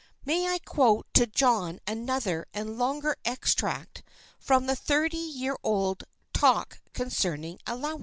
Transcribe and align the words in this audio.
May 0.25 0.47
I 0.47 0.57
quote 0.57 1.05
to 1.13 1.27
John 1.27 1.79
another 1.85 2.47
and 2.55 2.69
a 2.69 2.71
longer 2.71 3.17
extract 3.23 4.01
from 4.39 4.65
the 4.65 4.75
thirty 4.75 5.15
year 5.15 5.55
old 5.63 6.05
"Talk 6.33 6.79
concerning 6.93 7.59
Allowances"? 7.67 7.99